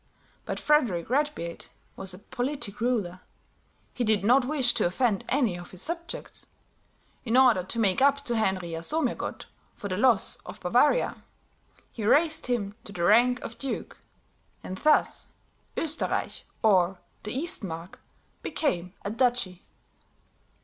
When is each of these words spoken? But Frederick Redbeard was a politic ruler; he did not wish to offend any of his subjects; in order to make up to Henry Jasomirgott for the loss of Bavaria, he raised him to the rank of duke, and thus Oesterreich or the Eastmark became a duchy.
But 0.47 0.59
Frederick 0.59 1.11
Redbeard 1.11 1.67
was 1.95 2.11
a 2.11 2.17
politic 2.17 2.81
ruler; 2.81 3.19
he 3.93 4.03
did 4.03 4.23
not 4.23 4.45
wish 4.45 4.73
to 4.73 4.87
offend 4.87 5.23
any 5.29 5.55
of 5.55 5.69
his 5.69 5.83
subjects; 5.83 6.47
in 7.23 7.37
order 7.37 7.61
to 7.61 7.77
make 7.77 8.01
up 8.01 8.25
to 8.25 8.35
Henry 8.35 8.71
Jasomirgott 8.71 9.45
for 9.75 9.89
the 9.89 9.97
loss 9.97 10.37
of 10.37 10.59
Bavaria, 10.59 11.21
he 11.91 12.03
raised 12.03 12.47
him 12.47 12.73
to 12.83 12.91
the 12.91 13.03
rank 13.03 13.41
of 13.41 13.59
duke, 13.59 13.99
and 14.63 14.75
thus 14.79 15.29
Oesterreich 15.77 16.45
or 16.63 16.97
the 17.21 17.31
Eastmark 17.35 17.99
became 18.41 18.95
a 19.05 19.11
duchy. 19.11 19.61